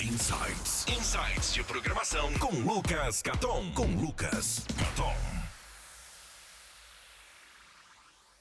[0.00, 0.84] Insights.
[0.88, 3.70] Insights de programação com Lucas Caton.
[3.74, 5.14] Com Lucas Caton.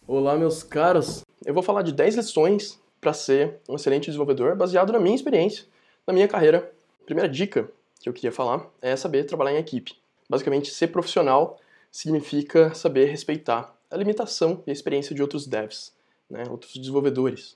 [0.08, 1.24] Olá, meus caros.
[1.46, 5.66] Eu vou falar de 10 lições para ser um excelente desenvolvedor baseado na minha experiência,
[6.08, 6.74] na minha carreira.
[7.06, 9.96] Primeira dica que eu queria falar é saber trabalhar em equipe.
[10.28, 11.60] Basicamente, ser profissional
[11.92, 15.94] significa saber respeitar a limitação e a experiência de outros devs,
[16.28, 17.56] né, outros desenvolvedores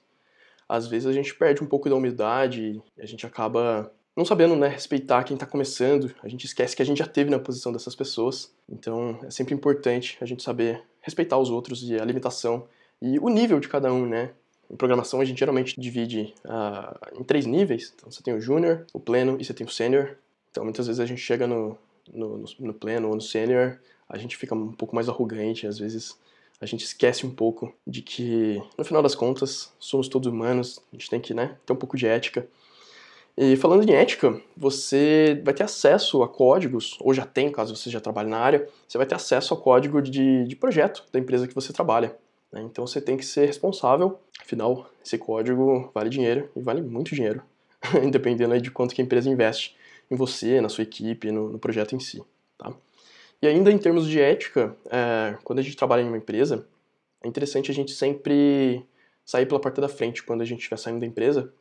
[0.68, 4.68] às vezes a gente perde um pouco da humildade a gente acaba não sabendo né,
[4.68, 7.96] respeitar quem está começando, a gente esquece que a gente já teve na posição dessas
[7.96, 8.51] pessoas.
[8.68, 12.68] Então é sempre importante a gente saber respeitar os outros e a limitação
[13.00, 14.32] e o nível de cada um, né?
[14.71, 17.93] Em programação a gente geralmente divide uh, em três níveis.
[17.96, 20.18] Então você tem o júnior, o pleno e você tem o sênior.
[20.49, 21.77] Então muitas vezes a gente chega no,
[22.11, 23.77] no, no pleno ou no sênior,
[24.10, 26.18] a gente fica um pouco mais arrogante, às vezes
[26.60, 30.96] a gente esquece um pouco de que, no final das contas, somos todos humanos, a
[30.96, 32.47] gente tem que né, ter um pouco de ética.
[33.38, 37.89] E falando em ética, você vai ter acesso a códigos, ou já tem, caso você
[37.89, 41.47] já trabalhe na área, você vai ter acesso ao código de, de projeto da empresa
[41.47, 42.17] que você trabalha.
[42.52, 42.61] Né?
[42.61, 47.44] Então você tem que ser responsável, afinal, esse código vale dinheiro, e vale muito dinheiro,
[48.09, 49.75] dependendo de quanto que a empresa investe
[50.09, 52.23] em você, na sua equipe, no, no projeto em si.
[52.58, 52.73] Tá?
[53.41, 56.67] E ainda em termos de ética, é, quando a gente trabalha em uma empresa,
[57.23, 58.83] é interessante a gente sempre
[59.25, 61.52] sair pela porta da frente quando a gente estiver saindo da empresa,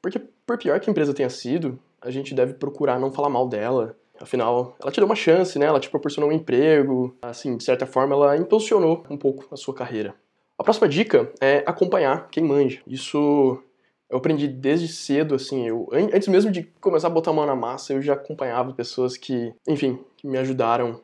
[0.00, 3.48] porque por pior que a empresa tenha sido, a gente deve procurar não falar mal
[3.48, 3.96] dela.
[4.20, 5.66] Afinal, ela te deu uma chance, né?
[5.66, 9.74] Ela te proporcionou um emprego, assim, de certa forma ela impulsionou um pouco a sua
[9.74, 10.14] carreira.
[10.58, 12.80] A próxima dica é acompanhar quem manja.
[12.86, 13.60] Isso
[14.08, 17.56] eu aprendi desde cedo, assim, eu antes mesmo de começar a botar a mão na
[17.56, 21.00] massa, eu já acompanhava pessoas que, enfim, que me ajudaram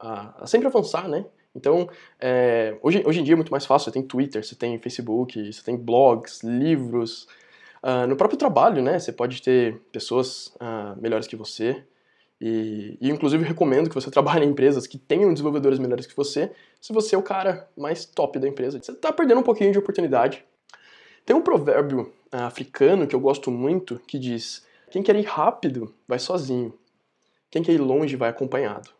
[0.00, 1.24] a, sempre avançar, né?
[1.54, 3.86] Então, é, hoje, hoje em dia é muito mais fácil.
[3.86, 7.26] Você tem Twitter, você tem Facebook, você tem blogs, livros.
[7.82, 8.98] Uh, no próprio trabalho, né?
[8.98, 11.82] Você pode ter pessoas uh, melhores que você.
[12.40, 16.52] E, e, inclusive, recomendo que você trabalhe em empresas que tenham desenvolvedores melhores que você,
[16.80, 18.78] se você é o cara mais top da empresa.
[18.80, 20.44] Você está perdendo um pouquinho de oportunidade.
[21.26, 25.92] Tem um provérbio uh, africano que eu gosto muito que diz: Quem quer ir rápido,
[26.06, 26.72] vai sozinho.
[27.50, 28.99] Quem quer ir longe, vai acompanhado.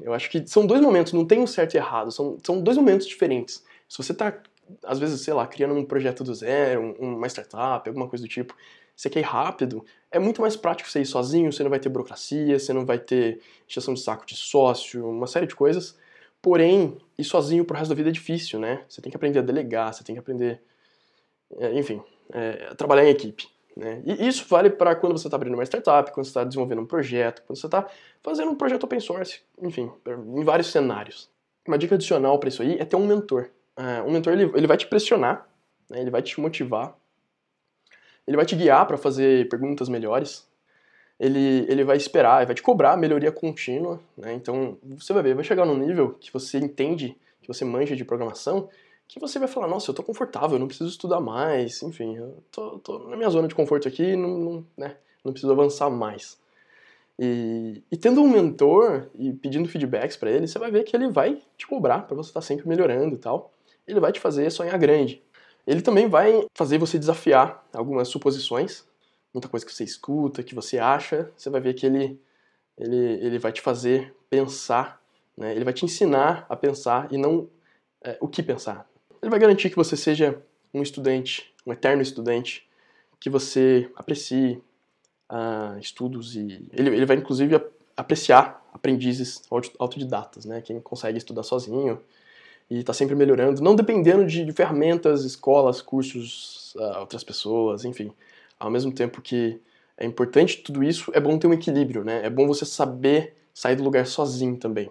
[0.00, 2.76] Eu acho que são dois momentos, não tem um certo e errado, são, são dois
[2.76, 3.64] momentos diferentes.
[3.88, 4.40] Se você está,
[4.84, 8.54] às vezes, sei lá, criando um projeto do zero, uma startup, alguma coisa do tipo,
[8.94, 11.88] você quer ir rápido, é muito mais prático você ir sozinho, você não vai ter
[11.88, 15.96] burocracia, você não vai ter injeção de saco de sócio, uma série de coisas.
[16.42, 18.84] Porém, ir sozinho pro resto da vida é difícil, né?
[18.88, 20.60] Você tem que aprender a delegar, você tem que aprender,
[21.58, 23.48] é, enfim, é, trabalhar em equipe.
[23.78, 24.02] Né?
[24.04, 26.86] E isso vale para quando você está abrindo uma startup, quando você está desenvolvendo um
[26.86, 27.86] projeto, quando você está
[28.20, 29.88] fazendo um projeto open source, enfim,
[30.36, 31.30] em vários cenários.
[31.64, 33.50] Uma dica adicional para isso aí é ter um mentor.
[33.78, 35.48] Uh, um mentor ele, ele vai te pressionar,
[35.88, 36.00] né?
[36.00, 36.92] ele vai te motivar,
[38.26, 40.44] ele vai te guiar para fazer perguntas melhores,
[41.20, 44.00] ele, ele vai esperar, ele vai te cobrar melhoria contínua.
[44.16, 44.32] Né?
[44.32, 48.04] Então você vai ver, vai chegar num nível que você entende, que você manja de
[48.04, 48.68] programação,
[49.08, 52.42] que você vai falar, nossa, eu tô confortável, eu não preciso estudar mais, enfim, eu
[52.52, 56.38] tô, tô na minha zona de conforto aqui, não, não, né, não preciso avançar mais.
[57.18, 61.08] E, e tendo um mentor e pedindo feedbacks para ele, você vai ver que ele
[61.08, 63.52] vai te cobrar para você estar tá sempre melhorando e tal.
[63.86, 65.20] Ele vai te fazer sonhar grande.
[65.66, 68.86] Ele também vai fazer você desafiar algumas suposições,
[69.34, 72.20] muita coisa que você escuta, que você acha, você vai ver que ele,
[72.76, 75.02] ele, ele vai te fazer pensar,
[75.36, 75.54] né?
[75.54, 77.48] ele vai te ensinar a pensar e não
[78.02, 78.88] é, o que pensar,
[79.22, 80.40] ele vai garantir que você seja
[80.72, 82.66] um estudante, um eterno estudante,
[83.20, 84.62] que você aprecie
[85.30, 87.60] uh, estudos e ele, ele vai inclusive
[87.96, 89.42] apreciar aprendizes
[89.78, 90.60] autodidatas, né?
[90.60, 92.00] Quem consegue estudar sozinho
[92.70, 98.12] e está sempre melhorando, não dependendo de, ferramentas, escolas, cursos, uh, outras pessoas, enfim.
[98.58, 99.60] Ao mesmo tempo que
[99.96, 102.24] é importante tudo isso, é bom ter um equilíbrio, né?
[102.24, 104.90] É bom você saber sair do lugar sozinho também.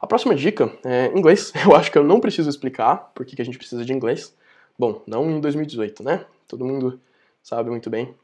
[0.00, 1.52] A próxima dica é inglês.
[1.62, 4.34] Eu acho que eu não preciso explicar por que a gente precisa de inglês.
[4.78, 6.24] Bom, não em 2018, né?
[6.48, 6.98] Todo mundo
[7.42, 8.14] sabe muito bem.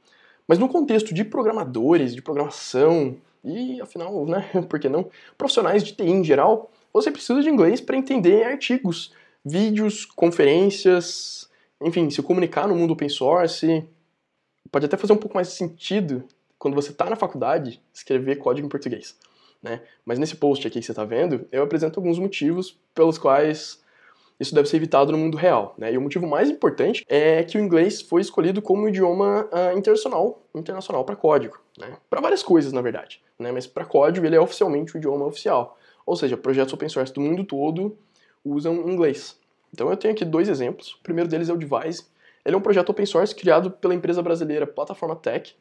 [0.48, 5.93] Mas no contexto de programadores, de programação e, afinal, né, por que não, profissionais de
[5.93, 9.12] TI em geral, você precisa de inglês para entender artigos,
[9.44, 11.50] vídeos, conferências,
[11.82, 13.84] enfim, se comunicar no mundo open source.
[14.72, 16.25] Pode até fazer um pouco mais sentido
[16.58, 19.14] quando você está na faculdade escrever código em português
[19.62, 19.82] né?
[20.05, 23.82] Mas nesse post aqui que você está vendo, eu apresento alguns motivos pelos quais
[24.38, 25.93] isso deve ser evitado no mundo real, né?
[25.93, 30.43] E o motivo mais importante é que o inglês foi escolhido como idioma uh, internacional,
[30.55, 31.97] internacional para código, né?
[32.11, 33.50] Para várias coisas, na verdade, né?
[33.50, 35.79] Mas para código ele é oficialmente o idioma oficial.
[36.05, 37.97] Ou seja, projetos open source do mundo todo
[38.44, 39.38] usam inglês.
[39.73, 40.93] Então eu tenho aqui dois exemplos.
[40.93, 42.05] O primeiro deles é o Devise.
[42.44, 45.56] Ele é um projeto open source criado pela empresa brasileira Plataforma Tech.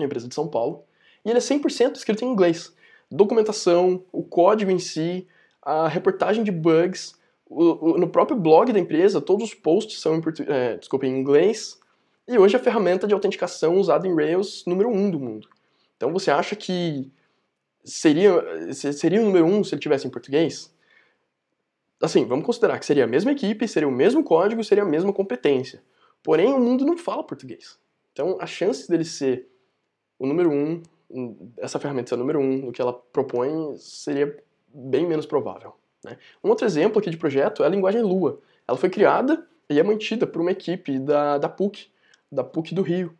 [0.00, 0.84] empresa de São Paulo,
[1.24, 2.74] e ele é 100% escrito em inglês.
[3.10, 5.26] Documentação, o código em si,
[5.62, 7.14] a reportagem de bugs,
[7.46, 11.18] o, o, no próprio blog da empresa, todos os posts são em, é, desculpa, em
[11.18, 11.78] inglês,
[12.28, 15.48] e hoje a ferramenta de autenticação usada em Rails número 1 um do mundo.
[15.96, 17.10] Então você acha que
[17.84, 20.72] seria, seria o número 1 um se ele tivesse em português?
[22.00, 25.12] Assim, vamos considerar que seria a mesma equipe, seria o mesmo código, seria a mesma
[25.12, 25.82] competência.
[26.22, 27.78] Porém, o mundo não fala português.
[28.12, 29.48] Então, a chance dele ser
[30.18, 30.82] o número um,
[31.58, 34.36] essa ferramenta ser número um no que ela propõe, seria
[34.72, 35.74] bem menos provável.
[36.04, 36.16] Né?
[36.42, 38.40] Um outro exemplo aqui de projeto é a linguagem Lua.
[38.66, 41.88] Ela foi criada e é mantida por uma equipe da, da PUC,
[42.30, 43.16] da PUC do Rio.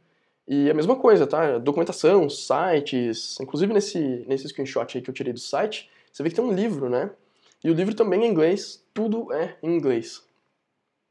[0.46, 1.58] E a mesma coisa, tá?
[1.58, 6.34] Documentação, sites, inclusive nesse, nesse screenshot aí que eu tirei do site, você vê que
[6.34, 7.10] tem um livro, né?
[7.62, 10.24] E o livro também é em inglês, tudo é em inglês.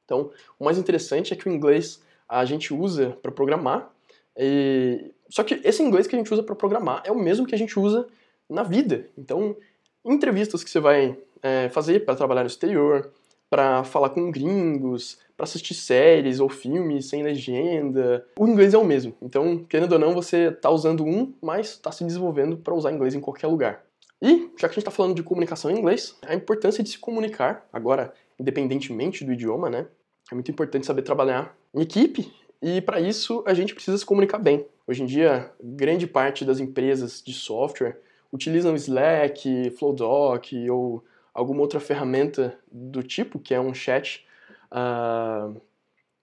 [0.04, 3.94] Então, o mais interessante é que o inglês a gente usa para programar,
[4.36, 5.14] e...
[5.30, 7.58] só que esse inglês que a gente usa para programar é o mesmo que a
[7.58, 8.08] gente usa
[8.50, 9.08] na vida.
[9.18, 9.56] Então,
[10.04, 13.12] entrevistas que você vai é, fazer para trabalhar no exterior,
[13.50, 18.84] para falar com gringos, para assistir séries ou filmes sem legenda, o inglês é o
[18.84, 19.16] mesmo.
[19.22, 23.16] Então, querendo ou não, você está usando um, mas está se desenvolvendo para usar inglês
[23.16, 23.84] em qualquer lugar.
[24.22, 27.00] E, já que a gente está falando de comunicação em inglês, a importância de se
[27.00, 29.88] comunicar, agora, independentemente do idioma, né?
[30.32, 34.38] É muito importante saber trabalhar em equipe e, para isso, a gente precisa se comunicar
[34.38, 34.66] bem.
[34.90, 38.02] Hoje em dia, grande parte das empresas de software
[38.34, 44.26] utilizam Slack, Flowdoc ou alguma outra ferramenta do tipo, que é um chat.
[44.72, 45.62] Uh,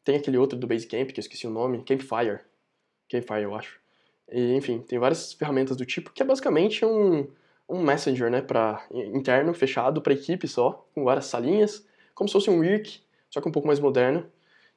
[0.02, 2.40] tem aquele outro do Basecamp, que eu esqueci o nome, Campfire.
[3.08, 3.78] Campfire, eu acho.
[4.32, 7.28] E, enfim, tem várias ferramentas do tipo, que é basicamente um,
[7.68, 11.86] um messenger, né, para interno, fechado, para equipe só, com várias salinhas,
[12.16, 14.26] como se fosse um Wirk, só que um pouco mais moderno.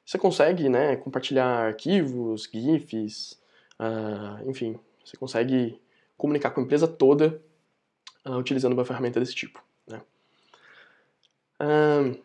[0.06, 3.39] Você consegue, né, compartilhar arquivos, GIFs,
[3.80, 5.80] uh, enfim, você consegue
[6.16, 7.40] comunicar com a empresa toda
[8.26, 10.00] uh, utilizando uma ferramenta desse tipo, né.
[11.60, 12.18] Uh,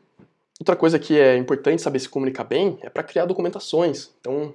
[0.59, 4.11] outra coisa que é importante saber se comunicar bem é para criar documentações.
[4.19, 4.53] Então,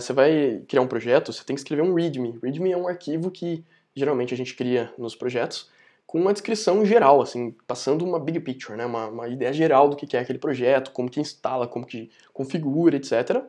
[0.00, 2.38] você vai criar um projeto, você tem que escrever um README.
[2.42, 3.62] README é um arquivo que
[3.94, 5.70] geralmente a gente cria nos projetos,
[6.06, 9.96] com uma descrição geral, assim, passando uma big picture, né, uma, uma ideia geral do
[9.96, 13.42] que é aquele projeto, como que instala, como que configura, etc.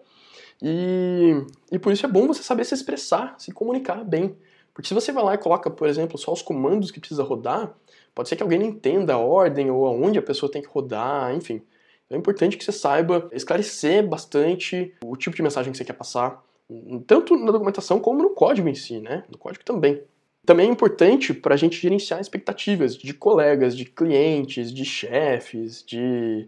[0.61, 4.35] E, e por isso é bom você saber se expressar, se comunicar bem.
[4.73, 7.75] Porque se você vai lá e coloca, por exemplo, só os comandos que precisa rodar,
[8.13, 11.33] pode ser que alguém não entenda a ordem ou aonde a pessoa tem que rodar,
[11.35, 11.61] enfim.
[12.05, 15.93] Então é importante que você saiba esclarecer bastante o tipo de mensagem que você quer
[15.93, 16.43] passar,
[17.05, 19.23] tanto na documentação como no código em si, né?
[19.29, 20.01] No código também.
[20.45, 26.47] Também é importante para a gente gerenciar expectativas de colegas, de clientes, de chefes, de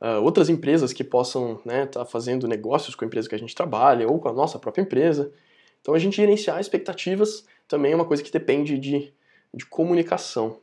[0.00, 3.38] uh, outras empresas que possam estar né, tá fazendo negócios com a empresa que a
[3.38, 5.32] gente trabalha ou com a nossa própria empresa.
[5.80, 9.12] Então a gente gerenciar expectativas também é uma coisa que depende de,
[9.52, 10.58] de comunicação.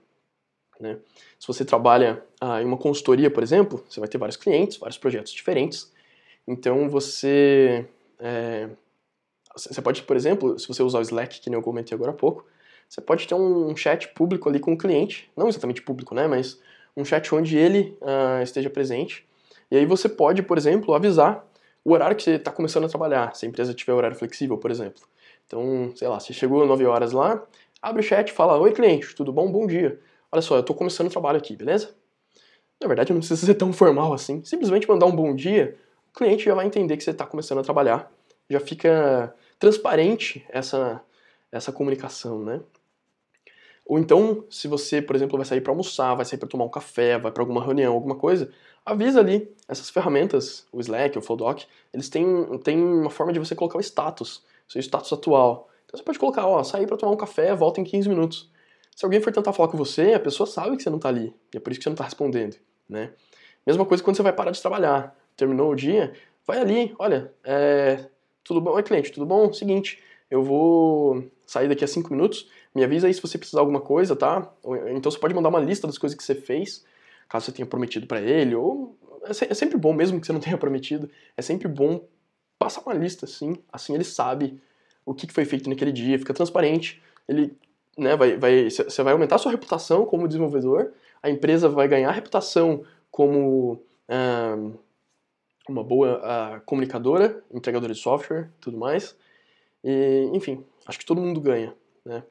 [0.80, 0.98] Né?
[1.40, 4.98] Se você trabalha uh, em uma consultoria, por exemplo, você vai ter vários clientes, vários
[4.98, 5.92] projetos diferentes.
[6.48, 7.86] Então você.
[8.20, 8.70] É,
[9.56, 12.14] você pode, por exemplo, se você usar o Slack, que nem eu comentei agora há
[12.14, 12.46] pouco,
[12.90, 16.60] você pode ter um chat público ali com o cliente, não exatamente público, né, mas
[16.96, 19.26] um chat onde ele uh, esteja presente.
[19.70, 21.46] E aí você pode, por exemplo, avisar
[21.84, 24.72] o horário que você está começando a trabalhar, se a empresa tiver horário flexível, por
[24.72, 25.04] exemplo.
[25.46, 27.44] Então, sei lá, você chegou às 9 horas lá,
[27.82, 29.52] abre o chat fala: Oi, cliente, tudo bom?
[29.52, 30.00] Bom dia.
[30.32, 31.96] Olha só, eu estou começando o trabalho aqui, beleza?
[32.82, 34.44] Na verdade, não precisa ser tão formal assim.
[34.44, 35.78] Simplesmente mandar um bom dia,
[36.14, 38.12] o cliente já vai entender que você está começando a trabalhar.
[38.50, 41.02] Já fica transparente essa,
[41.52, 42.62] essa comunicação, né?
[43.86, 46.70] Ou então, se você, por exemplo, vai sair para almoçar, vai sair para tomar um
[46.70, 48.52] café, vai para alguma reunião, alguma coisa,
[48.84, 49.48] avisa ali.
[49.68, 51.64] Essas ferramentas, o Slack, o Flowdoc,
[51.94, 52.26] eles têm,
[52.64, 55.70] têm uma forma de você colocar o status, seu status atual.
[55.86, 58.50] Então você pode colocar, ó, sair para tomar um café, volta em 15 minutos.
[58.96, 61.36] Se alguém for tentar falar com você, a pessoa sabe que você não está ali,
[61.54, 62.56] e é por isso que você não está respondendo,
[62.90, 63.12] né?
[63.68, 65.16] Mesma coisa quando você vai parar de trabalhar.
[65.36, 66.14] Terminou o dia,
[66.48, 68.06] vai ali, olha, é,
[68.44, 68.72] tudo bom?
[68.72, 69.52] Oi, cliente, tudo bom?
[69.52, 73.62] Seguinte, eu vou sair daqui a 5 minutos, me avisa aí se você precisar de
[73.62, 74.52] alguma coisa, tá?
[74.90, 76.86] Então você pode mandar uma lista das coisas que você fez,
[77.30, 80.42] caso você tenha prometido para ele, ou é, é sempre bom, mesmo que você não
[80.42, 82.06] tenha prometido, é sempre bom
[82.60, 84.62] passar uma lista, assim, assim ele sabe
[85.06, 87.56] o que foi feito naquele dia, fica transparente, ele,
[87.98, 90.92] né, vai, vai, você vai aumentar a sua reputação como desenvolvedor,
[91.24, 94.58] a empresa vai ganhar reputação como ah,
[95.70, 99.16] uma boa ah, comunicadora, entregadora de software, tudo mais,
[99.84, 102.24] e, enfim, acho que todo mundo ganha, né?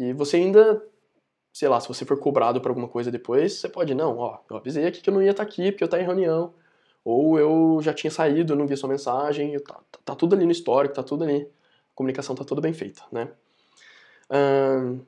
[0.00, 0.82] E você ainda,
[1.52, 4.56] sei lá, se você for cobrado por alguma coisa depois, você pode, não, ó, eu
[4.56, 6.54] avisei aqui que eu não ia estar tá aqui porque eu estava em reunião,
[7.04, 10.44] ou eu já tinha saído, eu não vi sua mensagem, tá, tá, tá, tudo ali
[10.44, 11.48] no histórico, tá tudo ali
[12.00, 13.28] comunicação está toda bem feita, né?
[14.30, 15.00] Um,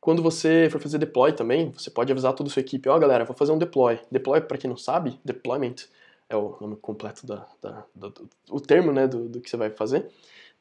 [0.00, 3.00] quando você for fazer deploy também, você pode avisar toda a sua equipe, ó oh,
[3.00, 3.98] galera, vou fazer um deploy.
[4.10, 5.74] Deploy, para quem não sabe, deployment
[6.28, 9.56] é o nome completo da, da, da do, o termo né, do, do que você
[9.56, 10.08] vai fazer.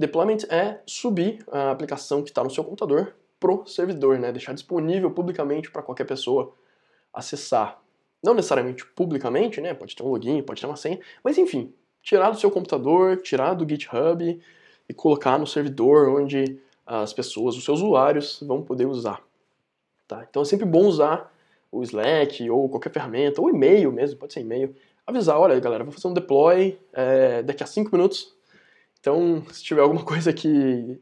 [0.01, 4.31] Deployment é subir a aplicação que está no seu computador pro servidor, né?
[4.31, 6.53] Deixar disponível publicamente para qualquer pessoa
[7.13, 7.81] acessar.
[8.23, 9.73] Não necessariamente publicamente, né?
[9.73, 13.53] Pode ter um login, pode ter uma senha, mas enfim, tirar do seu computador, tirar
[13.53, 14.41] do GitHub
[14.89, 19.21] e colocar no servidor onde as pessoas, os seus usuários vão poder usar.
[20.07, 20.25] Tá?
[20.29, 21.31] Então é sempre bom usar
[21.71, 24.75] o Slack ou qualquer ferramenta, ou e-mail mesmo, pode ser e-mail,
[25.07, 28.35] avisar, olha galera, vou fazer um deploy é, daqui a 5 minutos,
[29.01, 30.97] então se tiver alguma coisa que,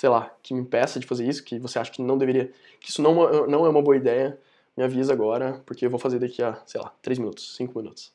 [0.00, 2.50] sei lá, que me impeça de fazer isso, que você acha que não deveria,
[2.80, 4.38] que isso não, não é uma boa ideia,
[4.76, 8.12] me avisa agora, porque eu vou fazer daqui a, sei lá, 3 minutos, 5 minutos.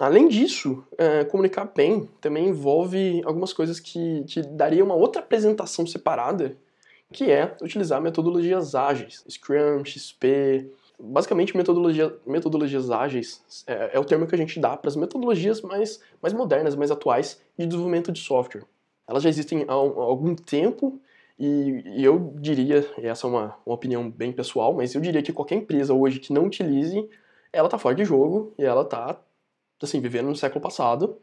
[0.00, 5.86] Além disso, é, comunicar bem também envolve algumas coisas que te daria uma outra apresentação
[5.86, 6.56] separada,
[7.12, 10.70] que é utilizar metodologias ágeis, Scrum, XP.
[11.04, 15.60] Basicamente, metodologia, metodologias ágeis é, é o termo que a gente dá para as metodologias
[15.60, 18.64] mais, mais modernas, mais atuais de desenvolvimento de software.
[19.08, 21.00] Elas já existem há, há algum tempo
[21.36, 25.22] e, e, eu diria, e essa é uma, uma opinião bem pessoal, mas eu diria
[25.22, 27.08] que qualquer empresa hoje que não utilize,
[27.52, 29.20] ela está fora de jogo e ela está
[29.82, 31.18] assim, vivendo no século passado,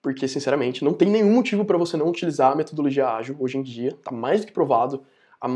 [0.00, 3.62] porque, sinceramente, não tem nenhum motivo para você não utilizar a metodologia ágil hoje em
[3.62, 5.04] dia, está mais do que provado,
[5.42, 5.48] a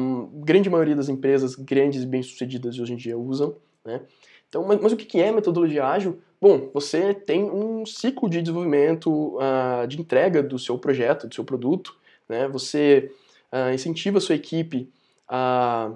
[0.44, 4.00] grande maioria das empresas grandes e bem-sucedidas hoje em dia usam, né?
[4.48, 6.20] Então, mas, mas, o que é metodologia ágil?
[6.40, 11.44] Bom, você tem um ciclo de desenvolvimento, uh, de entrega do seu projeto, do seu
[11.44, 11.96] produto,
[12.28, 12.48] né?
[12.48, 13.12] Você
[13.52, 14.90] uh, incentiva a sua equipe
[15.28, 15.92] a,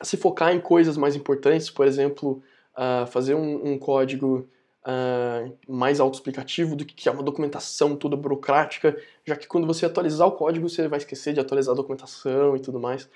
[0.00, 2.42] a, se focar em coisas mais importantes, por exemplo,
[2.76, 4.48] uh, fazer um, um código
[4.84, 10.26] uh, mais autoexplicativo do que é uma documentação toda burocrática, já que quando você atualizar
[10.26, 13.08] o código você vai esquecer de atualizar a documentação e tudo mais.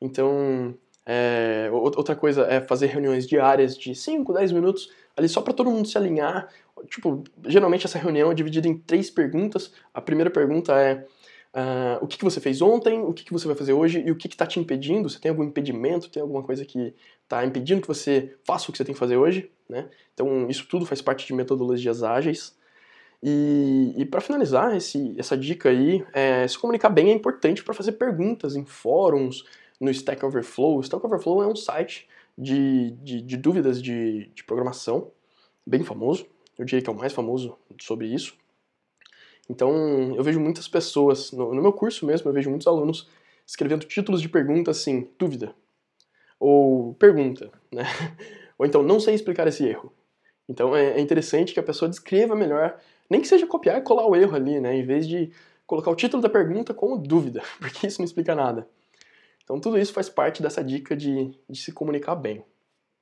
[0.00, 5.52] Então, é, outra coisa é fazer reuniões diárias de 5, 10 minutos, ali só para
[5.52, 6.48] todo mundo se alinhar.
[6.90, 9.72] Tipo, geralmente essa reunião é dividida em três perguntas.
[9.94, 11.06] A primeira pergunta é
[11.56, 14.10] Uh, o que, que você fez ontem, o que, que você vai fazer hoje e
[14.10, 15.08] o que está te impedindo.
[15.08, 18.76] Você tem algum impedimento, tem alguma coisa que está impedindo que você faça o que
[18.76, 19.50] você tem que fazer hoje?
[19.66, 19.88] Né?
[20.12, 22.54] Então, isso tudo faz parte de metodologias ágeis.
[23.22, 27.72] E, e para finalizar esse, essa dica aí, é, se comunicar bem é importante para
[27.72, 29.42] fazer perguntas em fóruns,
[29.80, 30.76] no Stack Overflow.
[30.76, 35.10] O Stack Overflow é um site de, de, de dúvidas de, de programação,
[35.66, 36.26] bem famoso.
[36.58, 38.34] Eu diria que é o mais famoso sobre isso.
[39.48, 43.08] Então, eu vejo muitas pessoas, no, no, meu curso mesmo, eu vejo muitos alunos
[43.46, 45.54] escrevendo títulos de pergunta assim, dúvida,
[46.38, 47.84] ou pergunta, né?
[48.58, 49.92] Ou então, não sei explicar esse erro.
[50.48, 54.06] Então, é, é interessante que a pessoa descreva melhor, nem que seja copiar e colar
[54.06, 54.74] o erro ali, né?
[54.74, 55.30] Em vez de
[55.66, 58.66] colocar o título da pergunta como dúvida, porque isso não explica nada.
[59.44, 62.42] Então, tudo isso faz parte dessa dica de, de se comunicar bem.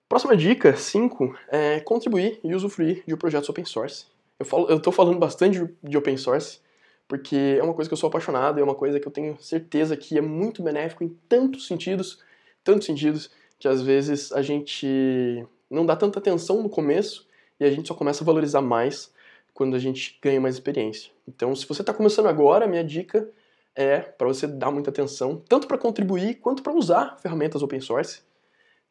[0.09, 4.07] Próxima dica, 5, é contribuir e usufruir de projetos open source.
[4.39, 6.61] Eu, falo, eu tô falando bastante de open source,
[7.07, 9.97] porque é uma coisa que eu sou apaixonado, é uma coisa que eu tenho certeza
[9.97, 12.23] que é muito benéfico em tantos sentidos,
[12.63, 17.27] tantos sentidos, que às vezes a gente não dá tanta atenção no começo
[17.59, 19.13] e a gente só começa a valorizar mais
[19.53, 21.13] quando a gente ganha mais experiência.
[21.29, 23.29] Então, se você está começando agora, a minha dica
[23.75, 28.23] é para você dar muita atenção, tanto para contribuir quanto para usar ferramentas open source.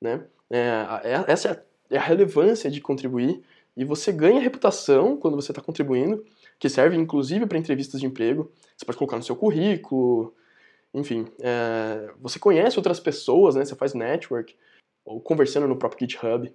[0.01, 0.23] Né?
[0.49, 0.85] É,
[1.27, 3.43] essa é a relevância de contribuir
[3.75, 6.23] e você ganha reputação quando você está contribuindo,
[6.59, 8.51] que serve inclusive para entrevistas de emprego.
[8.77, 10.33] Você pode colocar no seu currículo,
[10.93, 11.27] enfim.
[11.39, 13.65] É, você conhece outras pessoas, né?
[13.65, 14.55] Você faz network,
[15.05, 16.47] ou conversando no próprio GitHub.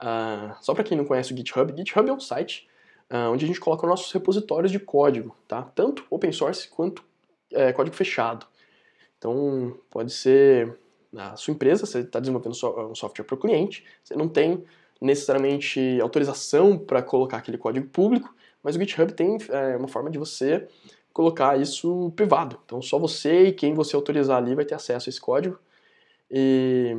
[0.00, 2.68] Uh, só para quem não conhece o GitHub, GitHub é um site
[3.10, 5.62] uh, onde a gente coloca nossos repositórios de código, tá?
[5.62, 7.04] Tanto open source quanto
[7.52, 8.46] é, código fechado.
[9.18, 10.76] Então, pode ser
[11.16, 12.52] a sua empresa, você está desenvolvendo
[12.90, 14.64] um software para o cliente, você não tem
[15.02, 20.18] necessariamente autorização para colocar aquele código público, mas o GitHub tem é, uma forma de
[20.18, 20.66] você
[21.12, 22.58] colocar isso privado.
[22.64, 25.58] Então só você e quem você autorizar ali vai ter acesso a esse código.
[26.30, 26.96] E,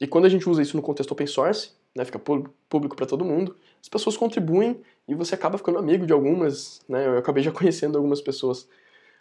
[0.00, 3.24] e quando a gente usa isso no contexto open source, né, fica público para todo
[3.24, 6.82] mundo, as pessoas contribuem e você acaba ficando amigo de algumas.
[6.88, 8.68] Né, eu acabei já conhecendo algumas pessoas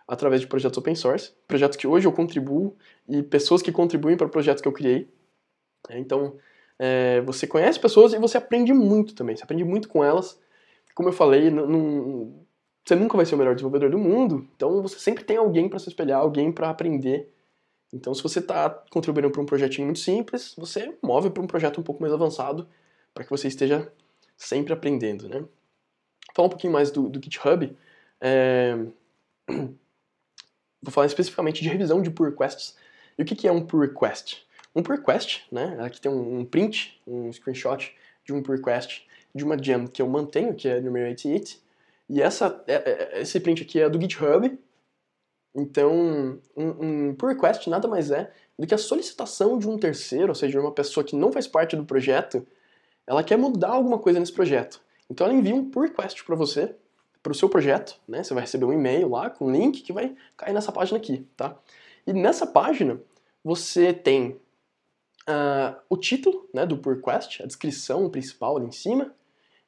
[0.07, 2.75] através de projetos open source, projetos que hoje eu contribuo
[3.07, 5.09] e pessoas que contribuem para projetos que eu criei.
[5.89, 6.35] Então,
[6.83, 9.35] é, você conhece pessoas e você aprende muito também.
[9.35, 10.41] Você aprende muito com elas.
[10.95, 12.43] Como eu falei, não,
[12.83, 15.77] você nunca vai ser o melhor desenvolvedor do mundo, então você sempre tem alguém para
[15.77, 17.31] se espelhar, alguém para aprender.
[17.93, 21.79] Então, se você está contribuindo para um projetinho muito simples, você move para um projeto
[21.79, 22.67] um pouco mais avançado,
[23.13, 23.93] para que você esteja
[24.35, 25.45] sempre aprendendo, né?
[26.33, 27.77] Falar um pouquinho mais do, do GitHub.
[28.19, 28.75] É,
[30.81, 32.75] vou falar especificamente de revisão de pull requests.
[33.19, 34.43] E o que, que é um pull request?
[34.75, 35.77] Um pull request, né?
[35.81, 37.93] Aqui tem um, print, um screenshot
[38.25, 41.59] de um pull request de uma gem que eu mantenho, que é 88.
[42.09, 44.57] E essa, é, é, esse print aqui é do GitHub.
[45.53, 50.29] Então, um, um pull request nada mais é do que a solicitação de um terceiro,
[50.29, 52.45] ou seja, uma pessoa que não faz parte do projeto,
[53.07, 54.81] ela quer mudar alguma coisa nesse projeto.
[55.09, 56.75] Então ela envia um pull request para você,
[57.21, 58.23] para o seu projeto, né?
[58.23, 61.27] Você vai receber um e-mail lá com um link que vai cair nessa página aqui,
[61.35, 61.57] tá?
[62.05, 62.99] E nessa página
[63.43, 64.39] você tem
[65.29, 69.13] uh, o título né, do pull request, a descrição principal ali em cima.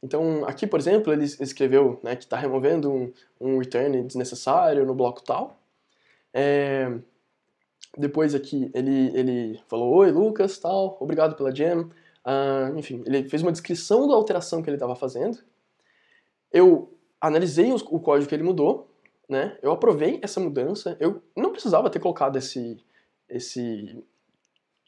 [0.01, 4.93] Então aqui, por exemplo, ele escreveu né, que está removendo um, um, return desnecessário no
[4.93, 5.59] bloco tal.
[6.33, 6.91] É,
[7.97, 11.79] depois aqui ele, ele falou, oi Lucas, tal, obrigado pela gem.
[11.79, 15.39] Uh, enfim, ele fez uma descrição da alteração que ele estava fazendo.
[16.51, 18.89] Eu analisei os, o código que ele mudou,
[19.27, 19.57] né?
[19.61, 20.97] Eu aprovei essa mudança.
[20.99, 22.77] Eu não precisava ter colocado esse
[23.29, 24.03] esse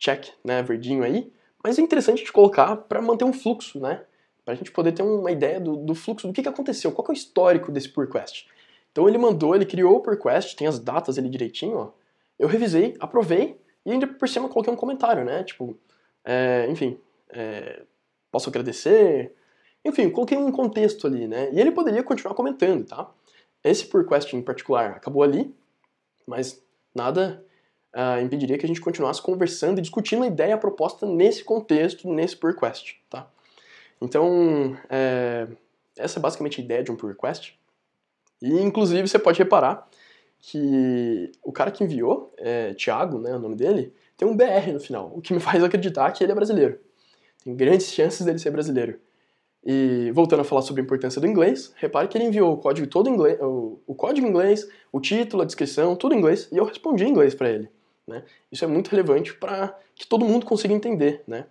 [0.05, 1.31] check, né, verdinho aí,
[1.63, 4.03] mas é interessante de colocar para manter um fluxo, né?
[4.43, 7.03] Para a gente poder ter uma ideia do, do fluxo, do que, que aconteceu, qual
[7.03, 8.47] que é o histórico desse pull request.
[8.91, 11.91] Então ele mandou, ele criou o pull request, tem as datas ali direitinho, ó.
[12.37, 15.43] Eu revisei, aprovei e ainda por cima coloquei um comentário, né?
[15.43, 15.75] Tipo,
[16.23, 17.81] é, enfim, é,
[18.29, 19.33] posso agradecer.
[19.83, 21.49] Enfim, coloquei um contexto ali, né?
[21.51, 23.09] E ele poderia continuar comentando, tá?
[23.63, 25.51] Esse pull request em particular acabou ali,
[26.27, 27.43] mas nada
[27.95, 32.35] uh, impediria que a gente continuasse conversando e discutindo a ideia, proposta nesse contexto, nesse
[32.35, 33.27] pull request, tá?
[34.01, 35.47] Então, é,
[35.97, 37.57] essa é basicamente a ideia de um pull request.
[38.41, 39.87] E, inclusive, você pode reparar
[40.39, 44.79] que o cara que enviou, é, Thiago, né, o nome dele, tem um BR no
[44.79, 46.79] final, o que me faz acreditar que ele é brasileiro.
[47.43, 48.99] Tem grandes chances dele ser brasileiro.
[49.65, 52.85] E voltando a falar sobre a importância do inglês, repare que ele enviou o código
[52.85, 56.47] todo em inglês, o, o código em inglês, o título, a descrição, tudo em inglês,
[56.51, 57.69] e eu respondi em inglês para ele.
[58.07, 58.23] Né?
[58.51, 61.23] Isso é muito relevante para que todo mundo consiga entender.
[61.27, 61.45] Né?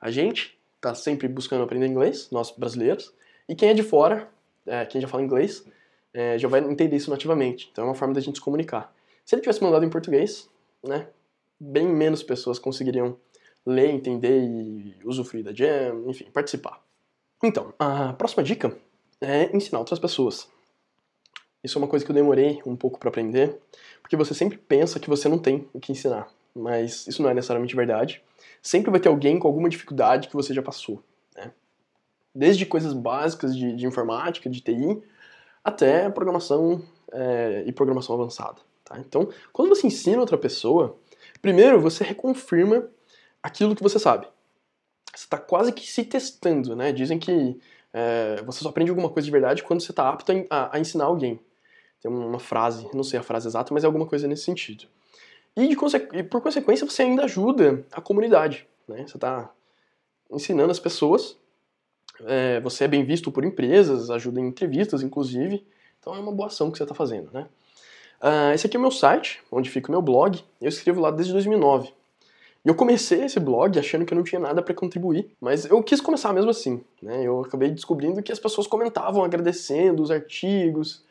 [0.00, 3.14] A gente está sempre buscando aprender inglês, nós brasileiros,
[3.48, 4.28] e quem é de fora,
[4.66, 5.64] é, quem já fala inglês,
[6.12, 7.68] é, já vai entender isso nativamente.
[7.70, 8.94] Então é uma forma da gente se comunicar.
[9.24, 10.50] Se ele tivesse mandado em português,
[10.82, 11.08] né,
[11.58, 13.16] bem menos pessoas conseguiriam
[13.64, 16.82] ler, entender e usufruir da jam, enfim, participar.
[17.42, 18.76] Então, a próxima dica
[19.20, 20.50] é ensinar outras pessoas.
[21.62, 23.56] Isso é uma coisa que eu demorei um pouco para aprender,
[24.00, 27.34] porque você sempre pensa que você não tem o que ensinar, mas isso não é
[27.34, 28.22] necessariamente verdade.
[28.60, 31.02] Sempre vai ter alguém com alguma dificuldade que você já passou.
[31.36, 31.52] Né?
[32.34, 35.02] Desde coisas básicas de, de, informática, de TI,
[35.64, 38.60] até programação é, e programação avançada.
[38.84, 38.98] Tá?
[38.98, 40.96] Então, quando você ensina outra pessoa,
[41.40, 42.88] primeiro você reconfirma
[43.42, 44.26] aquilo que você sabe.
[45.14, 46.90] Você está quase que se testando, né?
[46.90, 47.60] Dizem que
[47.92, 51.04] é, você só aprende alguma coisa de verdade quando você está apto a, a, ensinar
[51.04, 51.38] alguém.
[52.02, 54.86] Tem uma frase, não sei a frase exata, mas é alguma coisa nesse sentido.
[55.56, 55.76] E, de,
[56.14, 58.66] e por consequência você ainda ajuda a comunidade.
[58.88, 59.06] Né?
[59.06, 59.50] Você está
[60.30, 61.36] ensinando as pessoas,
[62.24, 65.64] é, você é bem visto por empresas, ajuda em entrevistas, inclusive.
[66.00, 67.30] Então é uma boa ação que você está fazendo.
[67.32, 67.46] Né?
[68.20, 70.42] Uh, esse aqui é o meu site, onde fica o meu blog.
[70.60, 71.92] Eu escrevo lá desde 2009.
[72.64, 75.82] E eu comecei esse blog achando que eu não tinha nada para contribuir, mas eu
[75.82, 76.82] quis começar mesmo assim.
[77.02, 77.24] Né?
[77.24, 81.04] Eu acabei descobrindo que as pessoas comentavam agradecendo os artigos,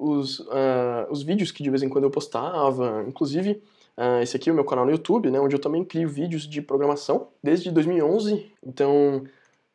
[0.00, 3.62] os, uh, os vídeos que de vez em quando eu postava, inclusive
[3.96, 6.48] uh, esse aqui é o meu canal no YouTube, né, onde eu também crio vídeos
[6.48, 8.50] de programação desde 2011.
[8.66, 9.24] Então,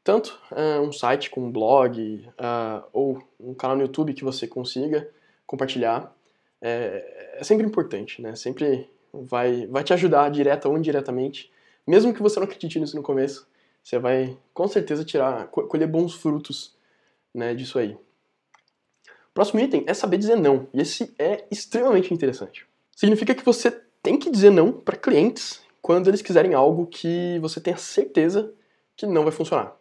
[0.04, 2.28] tanto uh, um site com um blog
[2.92, 5.08] ou um canal no YouTube que você consiga
[5.46, 6.12] compartilhar
[6.62, 8.36] é, é sempre importante, né?
[8.36, 11.52] Sempre vai, vai te ajudar direta ou indiretamente,
[11.86, 13.48] mesmo que você não acredite nisso no começo,
[13.84, 16.76] você vai com certeza tirar, colher bons frutos
[17.34, 17.96] né, disso aí.
[19.36, 22.66] Próximo item é saber dizer não, e esse é extremamente interessante.
[22.96, 23.70] Significa que você
[24.02, 28.54] tem que dizer não para clientes quando eles quiserem algo que você tenha certeza
[28.96, 29.76] que não vai funcionar.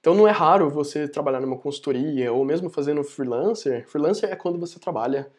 [0.00, 3.86] Então não é raro você trabalhar numa consultoria ou mesmo fazendo freelancer.
[3.86, 5.30] Freelancer é quando você trabalha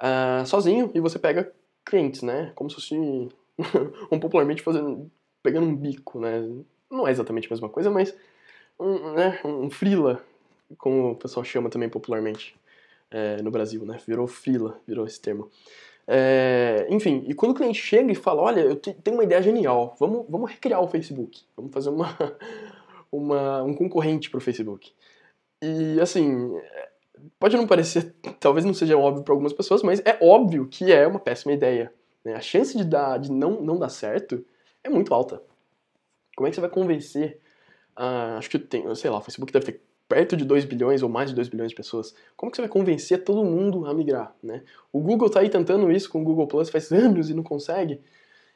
[0.00, 1.52] uh, sozinho e você pega
[1.86, 2.50] clientes, né?
[2.56, 2.96] Como se fosse
[4.10, 5.08] um popularmente fazendo,
[5.40, 6.44] pegando um bico, né?
[6.90, 8.12] Não é exatamente a mesma coisa, mas
[8.76, 9.70] um, né, um
[10.76, 12.58] como o pessoal chama também popularmente
[13.10, 13.98] é, no Brasil, né?
[14.06, 15.50] Virou frila, virou esse termo.
[16.10, 19.94] É, enfim, e quando o cliente chega e fala, olha, eu tenho uma ideia genial,
[20.00, 22.16] vamos, vamos recriar o Facebook, vamos fazer uma,
[23.12, 24.92] uma, um concorrente para o Facebook.
[25.60, 26.58] E assim,
[27.38, 31.06] pode não parecer, talvez não seja óbvio para algumas pessoas, mas é óbvio que é
[31.06, 31.92] uma péssima ideia.
[32.24, 32.34] Né?
[32.34, 34.42] A chance de, dar, de não, não dar certo
[34.82, 35.42] é muito alta.
[36.34, 37.38] Como é que você vai convencer?
[37.98, 41.08] Uh, acho que tem, sei lá, o Facebook deve ter perto de 2 bilhões ou
[41.08, 42.14] mais de 2 bilhões de pessoas.
[42.36, 44.62] Como que você vai convencer todo mundo a migrar, né?
[44.92, 48.00] O Google tá aí tentando isso com o Google Plus faz anos e não consegue.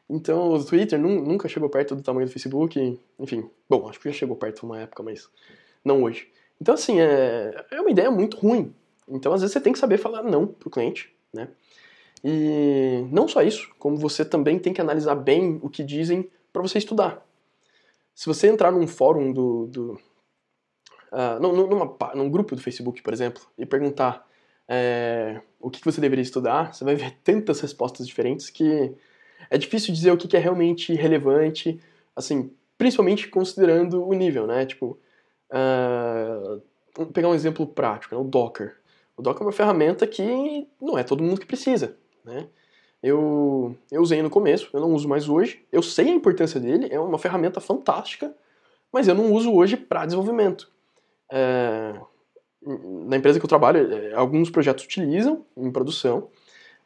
[0.09, 3.49] Então, o Twitter nunca chegou perto do tamanho do Facebook, enfim.
[3.69, 5.29] Bom, acho que já chegou perto uma época, mas
[5.85, 6.29] não hoje.
[6.61, 8.75] Então, assim, é, é uma ideia muito ruim.
[9.09, 11.49] Então, às vezes, você tem que saber falar não pro cliente, né?
[12.25, 16.63] E não só isso, como você também tem que analisar bem o que dizem para
[16.63, 17.27] você estudar.
[18.15, 20.01] Se você entrar num fórum do, do
[21.13, 24.27] uh, numa, num grupo do Facebook, por exemplo, e perguntar
[24.69, 28.95] é, o que você deveria estudar, você vai ver tantas respostas diferentes que
[29.51, 31.81] é difícil dizer o que é realmente relevante,
[32.17, 34.65] assim, principalmente considerando o nível, né?
[34.65, 34.99] Tipo,
[35.53, 38.21] uh, pegar um exemplo prático, né?
[38.21, 38.77] o Docker.
[39.17, 42.47] O Docker é uma ferramenta que não é todo mundo que precisa, né?
[43.03, 45.67] Eu, eu usei no começo, eu não uso mais hoje.
[45.71, 48.33] Eu sei a importância dele, é uma ferramenta fantástica,
[48.93, 50.72] mas eu não uso hoje para desenvolvimento.
[51.35, 51.95] É,
[53.09, 56.29] na empresa que eu trabalho, é, alguns projetos utilizam em produção,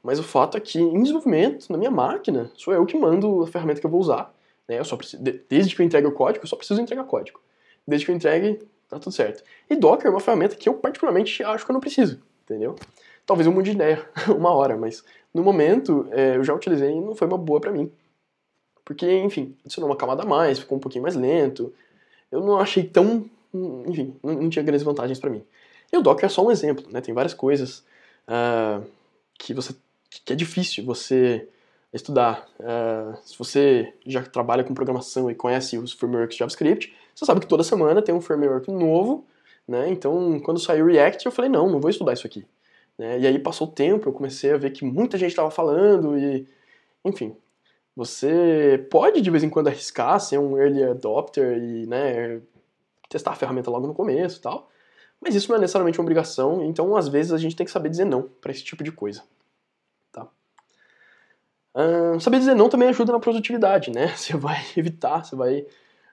[0.02, 3.46] mas o fato é que em desenvolvimento, na minha máquina, sou eu que mando a
[3.48, 4.32] ferramenta que eu vou usar.
[4.68, 4.78] Né?
[4.78, 7.40] Eu só preciso, desde que eu entregue o código, eu só preciso entregar código.
[7.86, 9.42] Desde que eu entregue, tá tudo certo.
[9.68, 12.76] E Docker é uma ferramenta que eu particularmente acho que eu não preciso, entendeu?
[13.26, 15.04] Talvez eu mude de ideia uma hora, mas
[15.34, 17.90] no momento é, eu já utilizei e não foi uma boa para mim.
[18.84, 21.74] Porque, enfim, adicionou uma camada a mais, ficou um pouquinho mais lento.
[22.30, 25.42] Eu não achei tão enfim, não, tinha grandes vantagens para mim.
[25.92, 27.00] E o Docker é só um exemplo, né?
[27.00, 27.84] Tem várias coisas
[28.28, 28.84] uh,
[29.38, 29.74] que você
[30.24, 31.48] que é difícil você
[31.92, 32.48] estudar.
[32.58, 37.46] Uh, se você já trabalha com programação e conhece os frameworks JavaScript, você sabe que
[37.46, 39.24] toda semana tem um framework novo,
[39.66, 39.88] né?
[39.88, 42.46] Então, quando saiu React, eu falei, não, não vou estudar isso aqui.
[42.98, 43.20] Né?
[43.20, 46.46] E aí passou o tempo, eu comecei a ver que muita gente estava falando e,
[47.04, 47.36] enfim,
[47.94, 52.40] você pode de vez em quando arriscar ser um early adopter e, né,
[53.08, 54.68] testar a ferramenta logo no começo e tal.
[55.20, 57.88] Mas isso não é necessariamente uma obrigação, então às vezes a gente tem que saber
[57.88, 59.22] dizer não para esse tipo de coisa.
[60.12, 60.28] Tá?
[61.74, 64.08] Uh, saber dizer não também ajuda na produtividade, né?
[64.16, 65.66] Você vai evitar, você vai.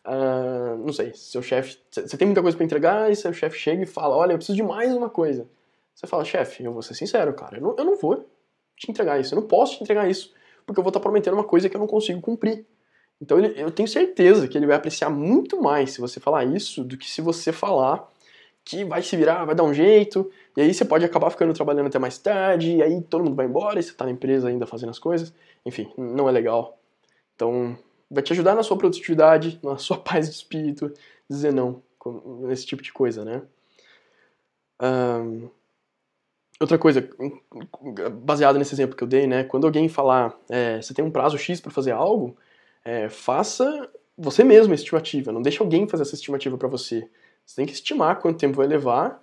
[0.05, 1.77] Uh, não sei, seu chefe.
[1.89, 4.55] Você tem muita coisa para entregar e seu chefe chega e fala: Olha, eu preciso
[4.55, 5.47] de mais uma coisa.
[5.93, 8.25] Você fala: Chefe, eu vou ser sincero, cara, eu não, eu não vou
[8.75, 10.33] te entregar isso, eu não posso te entregar isso,
[10.65, 12.65] porque eu vou estar prometendo uma coisa que eu não consigo cumprir.
[13.21, 16.83] Então ele, eu tenho certeza que ele vai apreciar muito mais se você falar isso
[16.83, 18.11] do que se você falar
[18.65, 21.87] que vai se virar, vai dar um jeito, e aí você pode acabar ficando trabalhando
[21.87, 24.65] até mais tarde, e aí todo mundo vai embora e você tá na empresa ainda
[24.65, 25.33] fazendo as coisas.
[25.65, 26.79] Enfim, não é legal.
[27.35, 27.77] Então,
[28.09, 30.91] vai te ajudar na sua produtividade, na sua paz de espírito,
[31.29, 31.81] dizer não
[32.41, 33.41] nesse tipo de coisa, né?
[34.81, 35.49] Um,
[36.59, 37.07] outra coisa,
[38.21, 39.43] baseada nesse exemplo que eu dei, né?
[39.45, 42.35] Quando alguém falar, é, você tem um prazo X para fazer algo,
[42.83, 47.09] é, faça você mesmo a estimativa, não deixe alguém fazer essa estimativa para você.
[47.45, 49.21] Você tem que estimar quanto tempo vai levar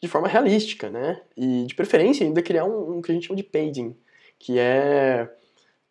[0.00, 1.22] de forma realística, né?
[1.36, 3.96] E de preferência ainda criar um, um que a gente chama de paging,
[4.38, 5.32] que é.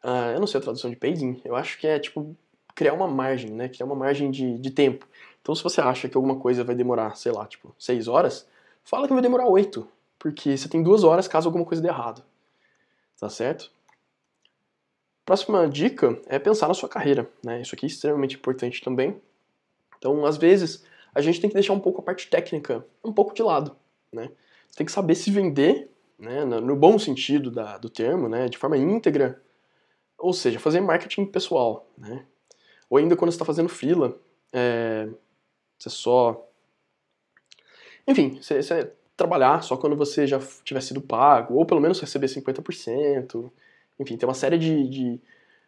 [0.03, 2.35] Uh, eu não sei a tradução de paging, eu acho que é tipo
[2.75, 3.69] criar uma margem, né?
[3.69, 5.07] Criar uma margem de, de tempo.
[5.41, 8.47] Então se você acha que alguma coisa vai demorar, sei lá, tipo, seis horas,
[8.83, 9.87] fala que vai demorar oito,
[10.19, 12.23] porque você tem duas horas caso alguma coisa dê errado.
[13.19, 13.71] Tá certo?
[15.25, 17.61] Próxima dica é pensar na sua carreira, né?
[17.61, 19.21] Isso aqui é extremamente importante também.
[19.97, 23.33] Então, às vezes, a gente tem que deixar um pouco a parte técnica um pouco
[23.33, 23.75] de lado,
[24.11, 24.31] né?
[24.75, 26.43] Tem que saber se vender, né?
[26.43, 28.49] No bom sentido da, do termo, né?
[28.49, 29.41] De forma íntegra,
[30.17, 32.25] ou seja, fazer marketing pessoal, né?
[32.89, 34.19] Ou ainda quando você está fazendo fila,
[34.51, 35.07] é,
[35.77, 36.47] você só...
[38.07, 42.27] Enfim, você, você trabalhar só quando você já tiver sido pago, ou pelo menos receber
[42.27, 43.51] 50%,
[44.01, 45.21] enfim, tem uma série de, de,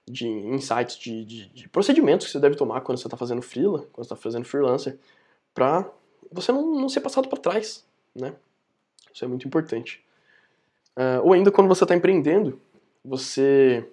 [0.08, 3.88] de insights, de, de, de, procedimentos que você deve tomar quando você está fazendo freela,
[3.94, 4.98] quando está fazendo freelancer,
[5.54, 5.90] para
[6.32, 8.34] você não, não ser passado para trás, né?
[9.14, 10.04] Isso é muito importante.
[10.98, 12.60] Uh, ou ainda quando você está empreendendo,
[13.06, 13.88] você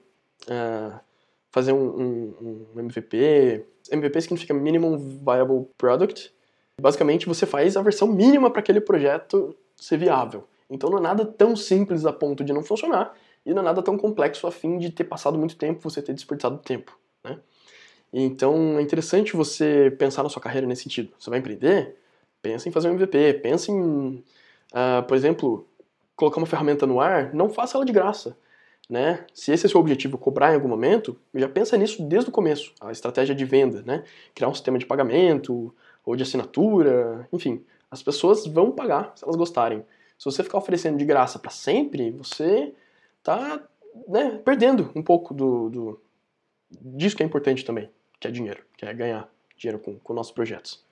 [0.45, 0.99] uh,
[1.51, 3.65] fazer um, um, um, MVP.
[3.91, 6.33] MVP significa Minimum Viable Product.
[6.81, 10.47] Basicamente, você faz a versão mínima para aquele projeto ser viável.
[10.71, 13.13] Então não é nada tão simples a ponto de não funcionar,
[13.45, 16.13] e não é nada tão complexo a fim de ter passado muito tempo, você ter
[16.13, 17.39] desperdiçado tempo, né?
[18.13, 21.13] Então é interessante você pensar na sua carreira nesse sentido.
[21.19, 21.97] Você vai empreender?
[22.43, 24.25] Pensa em fazer um MVP, pensa em,
[24.73, 25.67] uh, por exemplo,
[26.17, 28.37] colocar uma ferramenta no ar, não faça ela de graça.
[28.89, 29.25] Né?
[29.33, 32.33] Se esse é o seu objetivo, cobrar em algum momento, já pensa nisso desde o
[32.33, 34.03] começo, a estratégia de venda, né?
[34.35, 35.73] Criar um sistema de pagamento
[36.05, 39.85] ou de assinatura, enfim, as pessoas vão pagar se elas gostarem.
[40.19, 42.75] Se você ficar oferecendo de graça para sempre, você
[43.23, 43.63] tá
[44.09, 46.03] né, perdendo um pouco do, do,
[46.71, 50.33] disso que é importante também, que é dinheiro, que é ganhar dinheiro com, com nossos
[50.33, 50.85] projetos.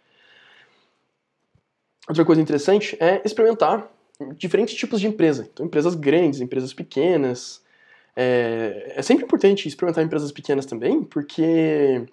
[2.08, 3.90] outra coisa interessante é experimentar
[4.36, 5.48] diferentes tipos de empresa.
[5.52, 7.62] Então, empresas grandes, empresas pequenas.
[8.16, 12.04] É, é sempre importante experimentar empresas pequenas também, porque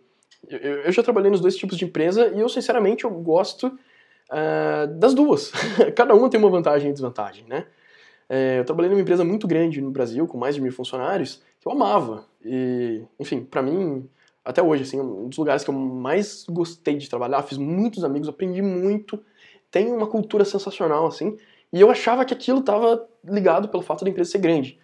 [0.47, 4.87] eu, eu, já trabalhei nos dois tipos de empresa e eu, sinceramente, eu gosto uh,
[4.99, 5.51] das duas.
[5.95, 7.65] Cada uma tem uma vantagem e desvantagem, né?
[8.27, 11.67] É, eu trabalhei numa empresa muito grande no Brasil, com mais de mil funcionários, que
[11.67, 12.25] eu amava.
[12.43, 14.07] E, enfim, para mim,
[14.43, 18.27] até hoje, assim, um dos lugares que eu mais gostei de trabalhar, fiz muitos amigos,
[18.27, 19.19] aprendi muito,
[19.71, 21.37] tem uma cultura sensacional, assim,
[21.73, 24.79] e eu achava que aquilo estava ligado pelo fato da empresa ser grande.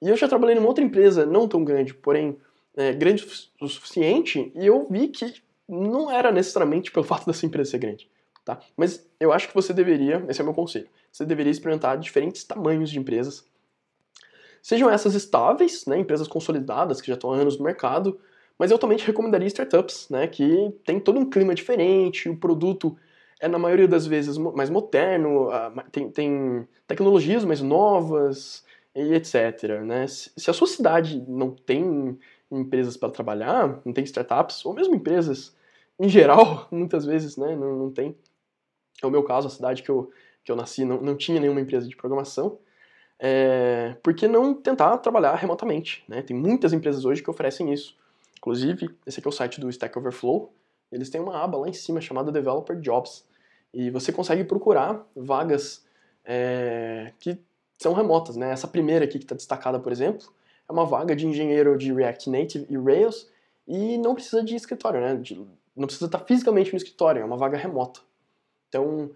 [0.00, 2.36] E eu já trabalhei numa outra empresa, não tão grande, porém
[2.76, 3.26] é, grande
[3.60, 5.34] o suficiente, e eu vi que
[5.68, 8.08] não era necessariamente pelo fato dessa empresa ser grande.
[8.46, 8.60] Tá?
[8.76, 12.44] Mas eu acho que você deveria, esse é o meu conselho, você deveria experimentar diferentes
[12.44, 13.44] tamanhos de empresas.
[14.62, 18.20] Sejam essas estáveis, né, empresas consolidadas que já estão há anos no mercado,
[18.56, 22.96] mas eu também te recomendaria startups, né, que tem todo um clima diferente, o produto
[23.40, 25.48] é na maioria das vezes mais moderno,
[25.90, 29.82] tem, tem tecnologias mais novas e etc.
[29.84, 30.06] Né?
[30.06, 32.16] Se a sua cidade não tem
[32.48, 35.52] empresas para trabalhar, não tem startups, ou mesmo empresas
[35.98, 38.16] em geral, muitas vezes né, não, não tem,
[39.02, 40.10] é o meu caso, a cidade que eu,
[40.44, 42.58] que eu nasci não, não tinha nenhuma empresa de programação.
[43.18, 46.04] É, por que não tentar trabalhar remotamente?
[46.08, 46.22] Né?
[46.22, 47.96] Tem muitas empresas hoje que oferecem isso.
[48.38, 50.52] Inclusive, esse aqui é o site do Stack Overflow.
[50.92, 53.24] Eles têm uma aba lá em cima chamada Developer Jobs.
[53.72, 55.84] E você consegue procurar vagas
[56.24, 57.38] é, que
[57.78, 58.36] são remotas.
[58.36, 58.50] Né?
[58.50, 60.26] Essa primeira aqui que está destacada, por exemplo,
[60.68, 63.28] é uma vaga de engenheiro de React Native e Rails
[63.66, 65.16] e não precisa de escritório, né?
[65.16, 65.34] De,
[65.76, 68.00] não precisa estar fisicamente no escritório, é uma vaga remota.
[68.76, 69.10] Então,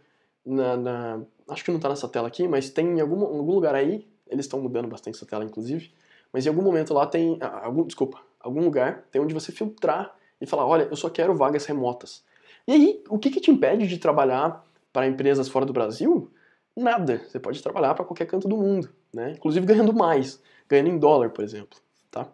[0.45, 3.75] na, na, acho que não está nessa tela aqui, mas tem em algum, algum lugar
[3.75, 5.93] aí, eles estão mudando bastante essa tela, inclusive,
[6.33, 10.15] mas em algum momento lá tem, ah, algum, desculpa, algum lugar tem onde você filtrar
[10.41, 12.25] e falar, olha, eu só quero vagas remotas.
[12.67, 16.31] E aí, o que, que te impede de trabalhar para empresas fora do Brasil?
[16.75, 17.21] Nada.
[17.29, 19.33] Você pode trabalhar para qualquer canto do mundo, né?
[19.33, 21.79] Inclusive ganhando mais, ganhando em dólar, por exemplo,
[22.11, 22.29] tá?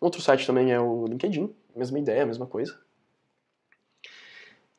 [0.00, 2.78] Outro site também é o LinkedIn, mesma ideia, mesma coisa.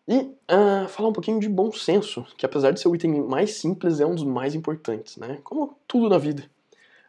[0.07, 3.55] E uh, falar um pouquinho de bom senso, que apesar de ser o item mais
[3.55, 5.39] simples, é um dos mais importantes, né?
[5.43, 6.43] Como tudo na vida,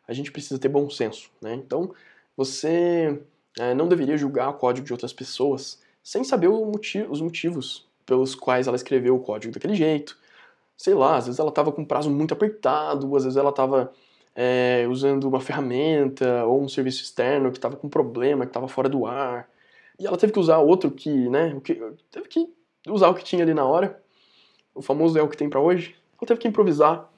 [0.07, 1.55] a gente precisa ter bom senso, né?
[1.55, 1.93] Então,
[2.37, 3.21] você
[3.59, 8.35] uh, não deveria julgar o código de outras pessoas sem saber motivo, os motivos pelos
[8.35, 10.17] quais ela escreveu o código daquele jeito.
[10.77, 13.93] Sei lá, às vezes ela estava com um prazo muito apertado, às vezes ela estava
[14.35, 18.89] é, usando uma ferramenta ou um serviço externo que estava com problema, que estava fora
[18.89, 19.49] do ar.
[19.99, 21.81] E ela teve que usar outro que, né, que,
[22.11, 22.53] teve que
[22.89, 24.03] usar o que tinha ali na hora,
[24.75, 27.09] o famoso é o que tem para hoje, ela teve que improvisar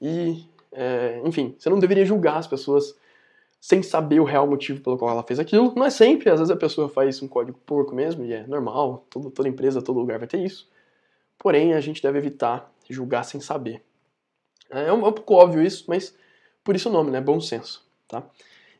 [0.00, 2.94] e, é, enfim, você não deveria julgar as pessoas
[3.60, 5.72] sem saber o real motivo pelo qual ela fez aquilo.
[5.74, 9.04] Não é sempre, às vezes a pessoa faz um código porco mesmo e é normal,
[9.10, 10.68] todo, toda empresa, todo lugar vai ter isso.
[11.38, 13.82] Porém, a gente deve evitar julgar sem saber.
[14.70, 16.14] É um, é um pouco óbvio isso, mas
[16.62, 17.20] por isso o nome, né?
[17.20, 18.22] Bom senso, tá?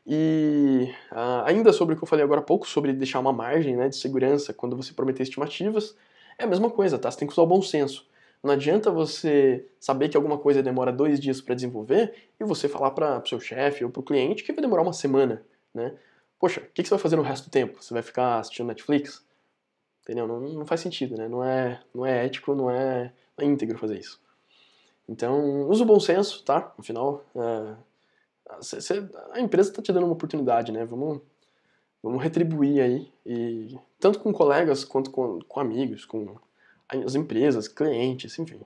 [0.05, 3.75] E uh, ainda sobre o que eu falei agora há pouco, sobre deixar uma margem
[3.75, 5.97] né, de segurança quando você prometer estimativas,
[6.37, 7.09] é a mesma coisa, tá?
[7.09, 8.07] Você tem que usar o bom senso.
[8.43, 12.91] Não adianta você saber que alguma coisa demora dois dias para desenvolver e você falar
[12.91, 15.95] para o seu chefe ou para o cliente que vai demorar uma semana, né?
[16.39, 17.81] Poxa, o que, que, você vai fazer no resto do tempo?
[17.81, 19.25] Você vai ficar assistindo Netflix?
[20.03, 20.27] Entendeu?
[20.27, 21.27] Não, não faz sentido, né?
[21.27, 24.21] Não é, não é ético, não é, não é íntegro fazer isso.
[25.09, 26.73] Então, usa o bom senso, tá?
[26.77, 27.75] Afinal, é,
[29.31, 30.85] a empresa está te dando uma oportunidade, né?
[30.85, 31.21] Vamos,
[32.07, 36.37] vamos retribuir aí, e tanto com colegas quanto com, com amigos, com
[36.87, 38.61] as empresas, clientes, enfim.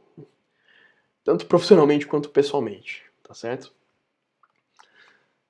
[1.24, 3.74] Tanto profissionalmente quanto pessoalmente, tá certo?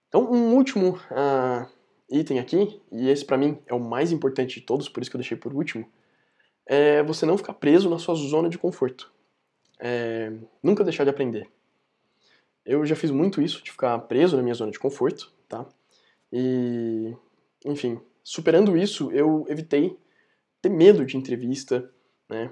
[0.07, 1.67] Então, um último uh,
[2.09, 5.15] item aqui, e esse para mim é o mais importante de todos, por isso que
[5.15, 5.89] eu deixei por último,
[6.65, 9.11] é você não ficar preso na sua zona de conforto.
[9.79, 11.49] É, nunca deixar de aprender.
[12.65, 15.65] Eu já fiz muito isso, de ficar preso na minha zona de conforto, tá?
[16.31, 17.15] E,
[17.65, 19.97] enfim, superando isso, eu evitei
[20.61, 21.89] ter medo de entrevista,
[22.29, 22.51] né?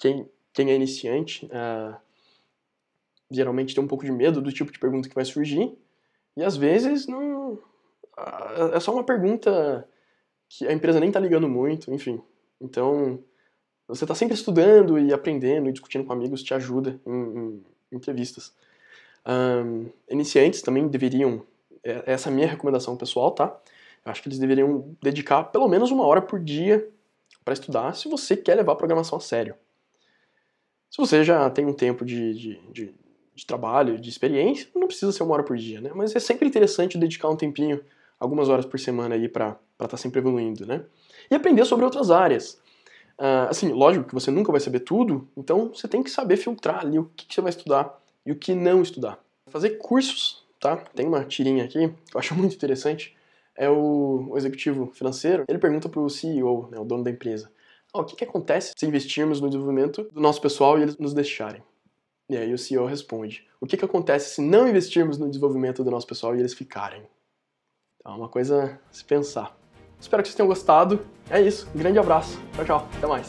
[0.00, 1.96] Quem, quem é iniciante uh,
[3.30, 5.76] geralmente tem um pouco de medo do tipo de pergunta que vai surgir,
[6.36, 7.54] e às vezes não.
[7.54, 9.88] Uh, é só uma pergunta
[10.48, 12.20] que a empresa nem tá ligando muito, enfim.
[12.60, 13.22] Então,
[13.88, 18.54] você tá sempre estudando e aprendendo e discutindo com amigos te ajuda em, em entrevistas.
[19.26, 21.44] Um, iniciantes também deveriam,
[21.84, 23.56] é, essa é a minha recomendação pessoal, tá?
[24.04, 26.88] Eu acho que eles deveriam dedicar pelo menos uma hora por dia
[27.44, 29.54] para estudar se você quer levar a programação a sério.
[30.90, 32.94] Se você já tem um tempo de, de, de,
[33.34, 35.90] de trabalho, de experiência, não precisa ser uma hora por dia, né?
[35.94, 37.80] Mas é sempre interessante dedicar um tempinho,
[38.20, 40.84] algumas horas por semana aí para estar tá sempre evoluindo, né?
[41.30, 42.60] E aprender sobre outras áreas.
[43.18, 46.80] Uh, assim, lógico que você nunca vai saber tudo, então você tem que saber filtrar
[46.80, 49.18] ali o que, que você vai estudar e o que não estudar.
[49.46, 50.76] Fazer cursos, tá?
[50.76, 53.16] Tem uma tirinha aqui que eu acho muito interessante.
[53.62, 57.48] É o, o executivo financeiro, ele pergunta para o CEO, né, o dono da empresa,
[57.94, 61.14] oh, o que, que acontece se investirmos no desenvolvimento do nosso pessoal e eles nos
[61.14, 61.62] deixarem?
[62.28, 65.90] E aí o CEO responde, o que, que acontece se não investirmos no desenvolvimento do
[65.92, 67.02] nosso pessoal e eles ficarem?
[68.00, 69.56] Então, é uma coisa a se pensar.
[70.00, 71.06] Espero que vocês tenham gostado.
[71.30, 71.68] É isso.
[71.72, 72.36] Um grande abraço.
[72.56, 72.88] Tchau, tchau.
[72.96, 73.28] Até mais.